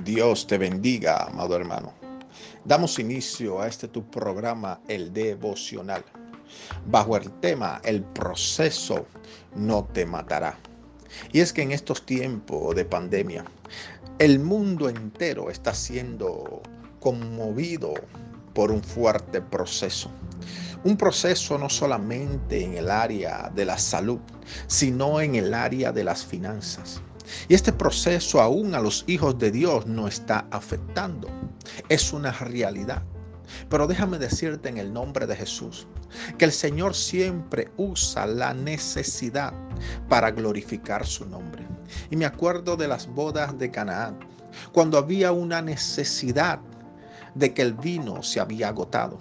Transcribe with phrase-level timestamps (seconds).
[0.00, 1.92] Dios te bendiga, amado hermano.
[2.64, 6.04] Damos inicio a este tu programa, el devocional,
[6.86, 9.06] bajo el tema El proceso
[9.54, 10.58] no te matará.
[11.30, 13.44] Y es que en estos tiempos de pandemia,
[14.18, 16.62] el mundo entero está siendo
[16.98, 17.94] conmovido
[18.54, 20.10] por un fuerte proceso.
[20.82, 24.18] Un proceso no solamente en el área de la salud,
[24.66, 27.00] sino en el área de las finanzas.
[27.48, 31.28] Y este proceso aún a los hijos de Dios no está afectando.
[31.88, 33.02] Es una realidad.
[33.68, 35.86] Pero déjame decirte en el nombre de Jesús
[36.38, 39.52] que el Señor siempre usa la necesidad
[40.08, 41.66] para glorificar su nombre.
[42.10, 44.18] Y me acuerdo de las bodas de Canaán,
[44.72, 46.60] cuando había una necesidad
[47.34, 49.18] de que el vino se había agotado.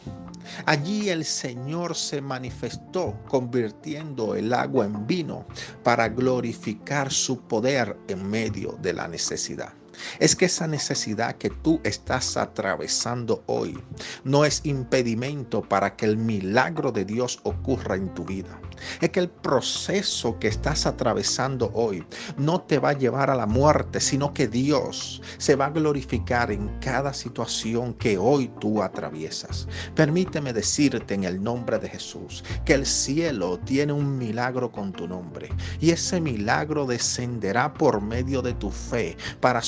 [0.65, 5.45] Allí el Señor se manifestó convirtiendo el agua en vino
[5.83, 9.73] para glorificar su poder en medio de la necesidad.
[10.19, 13.77] Es que esa necesidad que tú estás atravesando hoy
[14.23, 18.59] no es impedimento para que el milagro de Dios ocurra en tu vida.
[18.99, 22.03] Es que el proceso que estás atravesando hoy
[22.37, 26.51] no te va a llevar a la muerte, sino que Dios se va a glorificar
[26.51, 29.67] en cada situación que hoy tú atraviesas.
[29.95, 35.07] Permíteme decirte en el nombre de Jesús que el cielo tiene un milagro con tu
[35.07, 39.61] nombre y ese milagro descenderá por medio de tu fe para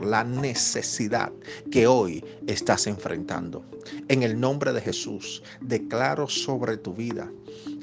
[0.00, 1.32] la necesidad
[1.70, 3.64] que hoy estás enfrentando.
[4.08, 7.30] En el nombre de Jesús declaro sobre tu vida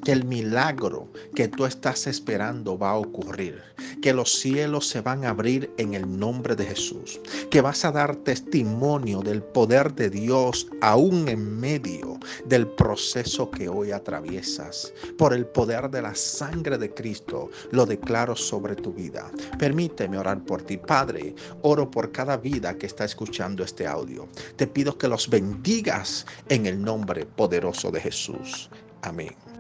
[0.03, 3.61] que el milagro que tú estás esperando va a ocurrir,
[4.01, 7.19] que los cielos se van a abrir en el nombre de Jesús,
[7.49, 13.69] que vas a dar testimonio del poder de Dios aún en medio del proceso que
[13.69, 14.93] hoy atraviesas.
[15.17, 19.29] Por el poder de la sangre de Cristo lo declaro sobre tu vida.
[19.57, 21.35] Permíteme orar por ti, Padre.
[21.61, 24.27] Oro por cada vida que está escuchando este audio.
[24.55, 28.69] Te pido que los bendigas en el nombre poderoso de Jesús.
[29.01, 29.58] Amén.